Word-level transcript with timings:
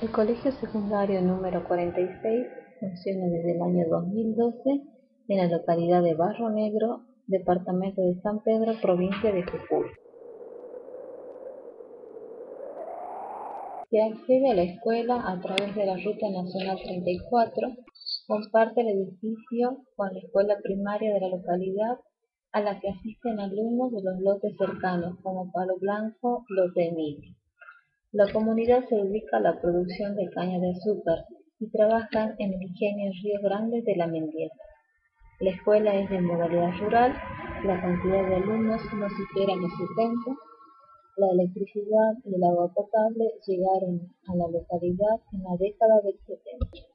El 0.00 0.10
Colegio 0.12 0.50
Secundario 0.52 1.20
número 1.20 1.62
46 1.68 2.46
funciona 2.80 3.26
desde 3.26 3.52
el 3.52 3.60
año 3.60 3.84
2012 3.90 4.80
en 5.28 5.36
la 5.36 5.46
localidad 5.46 6.02
de 6.02 6.14
Barro 6.14 6.48
Negro, 6.48 7.04
departamento 7.26 8.00
de 8.00 8.18
San 8.22 8.42
Pedro, 8.42 8.72
provincia 8.80 9.30
de 9.30 9.42
Jujuy. 9.42 9.90
Se 13.90 14.00
accede 14.00 14.50
a 14.50 14.54
la 14.54 14.62
escuela 14.62 15.22
a 15.26 15.38
través 15.42 15.74
de 15.74 15.84
la 15.84 15.98
Ruta 15.98 16.30
Nacional 16.30 16.78
34, 16.82 17.68
comparte 18.26 18.80
el 18.80 18.88
edificio 18.88 19.84
con 19.96 20.14
la 20.14 20.20
escuela 20.20 20.56
primaria 20.62 21.12
de 21.12 21.20
la 21.20 21.28
localidad 21.28 21.98
a 22.52 22.62
la 22.62 22.80
que 22.80 22.88
asisten 22.88 23.38
alumnos 23.38 23.92
de 23.92 24.02
los 24.02 24.18
lotes 24.20 24.56
cercanos 24.56 25.18
como 25.22 25.52
Palo 25.52 25.76
Blanco, 25.78 26.46
Lote 26.48 26.88
Emilio. 26.88 27.39
La 28.12 28.26
comunidad 28.32 28.84
se 28.88 28.96
dedica 28.96 29.36
a 29.36 29.40
la 29.40 29.60
producción 29.60 30.16
de 30.16 30.28
caña 30.30 30.58
de 30.58 30.72
azúcar 30.72 31.26
y 31.60 31.70
trabajan 31.70 32.34
en 32.38 32.54
el 32.54 32.62
ingenio 32.62 33.12
Río 33.22 33.40
Grande 33.40 33.82
de 33.82 33.94
la 33.94 34.08
Mendieta. 34.08 34.56
La 35.38 35.50
escuela 35.50 35.94
es 35.94 36.10
de 36.10 36.20
modalidad 36.20 36.72
rural, 36.80 37.14
la 37.64 37.80
cantidad 37.80 38.26
de 38.26 38.34
alumnos 38.34 38.82
no 38.94 39.08
supera 39.10 39.54
los 39.54 39.70
70. 39.94 40.40
La 41.18 41.30
electricidad 41.34 42.14
y 42.24 42.34
el 42.34 42.42
agua 42.42 42.72
potable 42.74 43.30
llegaron 43.46 44.00
a 44.26 44.34
la 44.34 44.48
localidad 44.58 45.20
en 45.32 45.44
la 45.44 45.56
década 45.56 46.00
del 46.02 46.18
70. 46.26 46.89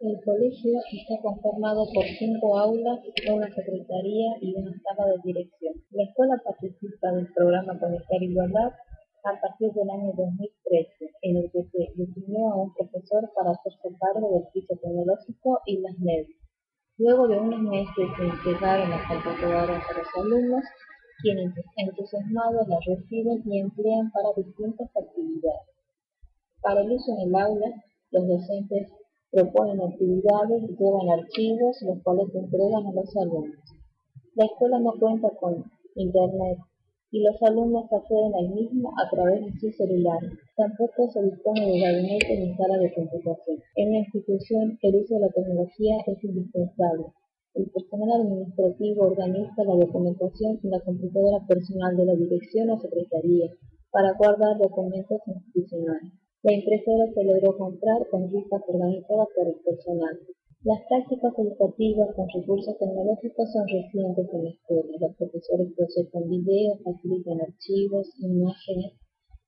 El 0.00 0.14
colegio 0.24 0.78
está 0.92 1.20
conformado 1.20 1.84
por 1.92 2.04
cinco 2.04 2.56
aulas, 2.56 3.00
una 3.34 3.52
secretaría 3.52 4.30
y 4.40 4.54
una 4.54 4.70
sala 4.78 5.10
de 5.10 5.18
dirección. 5.24 5.74
La 5.90 6.04
escuela 6.04 6.40
participa 6.44 7.10
del 7.10 7.26
programa 7.34 7.76
Conectar 7.80 8.22
Igualdad 8.22 8.70
a 9.24 9.40
partir 9.40 9.72
del 9.72 9.90
año 9.90 10.12
2013, 10.14 11.10
en 11.22 11.36
el 11.38 11.50
que 11.50 11.64
se 11.64 11.90
definió 11.96 12.46
a 12.46 12.62
un 12.62 12.72
profesor 12.74 13.28
para 13.34 13.50
hacerse 13.50 13.98
cargo 13.98 14.38
del 14.38 14.46
piso 14.54 14.78
tecnológico 14.80 15.62
y 15.66 15.80
las 15.80 15.98
medias. 15.98 16.38
Luego 16.98 17.26
de 17.26 17.40
unos 17.40 17.60
meses 17.62 18.06
se 18.16 18.22
entregaron 18.22 18.90
las 18.90 19.02
computadoras 19.08 19.82
a 19.82 19.98
los 19.98 20.08
alumnos, 20.14 20.62
quienes 21.22 21.52
entusiasmados 21.74 22.68
las 22.68 22.84
reciben 22.86 23.42
y 23.50 23.58
emplean 23.58 24.12
para 24.12 24.30
distintas 24.36 24.90
actividades. 24.94 25.74
Para 26.62 26.82
el 26.82 26.92
uso 26.92 27.18
en 27.18 27.28
el 27.28 27.34
aula, 27.34 27.82
los 28.12 28.28
docentes 28.28 28.92
proponen 29.30 29.80
actividades, 29.80 30.62
llevan 30.78 31.08
archivos, 31.10 31.82
los 31.82 32.02
cuales 32.02 32.34
entregan 32.34 32.86
a 32.86 32.92
los 32.92 33.16
alumnos. 33.16 33.58
La 34.34 34.46
escuela 34.46 34.78
no 34.78 34.92
cuenta 34.98 35.30
con 35.40 35.64
internet 35.94 36.58
y 37.10 37.22
los 37.22 37.42
alumnos 37.42 37.90
acceden 37.90 38.34
al 38.34 38.50
mismo 38.50 38.92
a 39.02 39.08
través 39.10 39.44
de 39.44 39.52
sus 39.58 39.76
celulares. 39.76 40.32
Tampoco 40.56 41.10
se 41.10 41.22
dispone 41.22 41.66
de 41.66 41.80
gabinete 41.80 42.38
ni 42.38 42.54
sala 42.54 42.78
de 42.78 42.92
computación. 42.94 43.58
En 43.76 43.92
la 43.92 43.98
institución, 43.98 44.78
el 44.82 44.96
uso 44.96 45.14
de 45.14 45.20
la 45.20 45.28
tecnología 45.30 45.96
es 46.06 46.22
indispensable. 46.22 47.06
El 47.54 47.70
personal 47.70 48.20
administrativo 48.20 49.06
organiza 49.06 49.64
la 49.64 49.74
documentación 49.74 50.60
en 50.62 50.70
la 50.70 50.80
computadora 50.80 51.46
personal 51.46 51.96
de 51.96 52.04
la 52.04 52.14
dirección 52.14 52.70
o 52.70 52.78
secretaría 52.78 53.50
para 53.90 54.12
guardar 54.12 54.58
documentos 54.58 55.20
institucionales. 55.26 56.12
La 56.44 56.52
impresora 56.52 57.10
se 57.12 57.24
logró 57.24 57.58
comprar 57.58 58.06
con 58.10 58.30
rifas 58.30 58.62
organizadas 58.68 59.26
por 59.34 59.48
el 59.48 59.56
personal. 59.58 60.18
Las 60.62 60.78
prácticas 60.88 61.32
educativas 61.36 62.14
con 62.14 62.28
recursos 62.28 62.78
tecnológicos 62.78 63.50
son 63.52 63.66
recientes 63.66 64.26
en 64.32 64.44
la 64.44 64.50
escuela. 64.50 64.98
Los 65.00 65.16
profesores 65.16 65.72
proyectan 65.74 66.30
videos, 66.30 66.78
facilitan 66.84 67.40
archivos, 67.40 68.06
imágenes, 68.20 68.92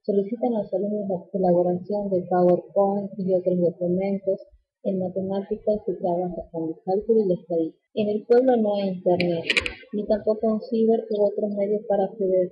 solicitan 0.03 0.55
a 0.55 0.63
los 0.63 0.75
alumnos 0.75 1.29
la 1.33 1.39
elaboración 1.39 2.11
de 2.11 2.27
PowerPoint 2.27 3.11
y 3.19 3.35
otros 3.35 3.59
documentos. 3.59 4.41
En 4.83 4.99
matemáticas 4.99 5.79
se 5.87 5.95
trabaja 5.95 6.43
con 6.51 6.71
el 6.71 6.75
cálculo 6.85 7.21
y 7.23 7.29
la 7.29 7.35
estadística. 7.35 7.87
En 7.95 8.09
el 8.09 8.27
pueblo 8.27 8.57
no 8.57 8.75
hay 8.75 8.89
internet, 8.89 9.45
ni 9.93 10.07
tampoco 10.07 10.55
un 10.55 10.61
ciber 10.61 11.07
u 11.11 11.23
otros 11.23 11.55
medios 11.55 11.83
para 11.87 12.05
acceder 12.05 12.51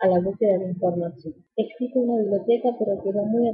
a 0.00 0.06
la 0.08 0.20
búsqueda 0.20 0.58
de 0.58 0.68
información. 0.68 1.34
Existe 1.56 1.98
una 1.98 2.20
biblioteca 2.22 2.76
pero 2.78 3.02
quedó 3.02 3.24
muy, 3.24 3.50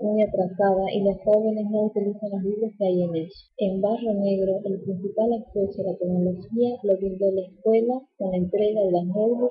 muy 0.00 0.22
atrasada 0.22 0.84
y 0.92 1.02
los 1.02 1.16
jóvenes 1.24 1.66
no 1.70 1.86
utilizan 1.86 2.30
las 2.30 2.44
libros 2.44 2.72
que 2.78 2.84
hay 2.84 3.02
en 3.02 3.16
ella. 3.16 3.40
En 3.58 3.80
Barro 3.80 4.14
Negro, 4.14 4.60
el 4.64 4.80
principal 4.82 5.32
acceso 5.32 5.82
a 5.82 5.92
la 5.92 5.98
tecnología 5.98 6.78
lo 6.82 6.96
brindó 6.96 7.30
la 7.32 7.42
escuela 7.42 8.00
con 8.18 8.30
la 8.30 8.36
entrega 8.36 8.84
de 8.84 8.92
las 8.92 9.04
móviles 9.04 9.50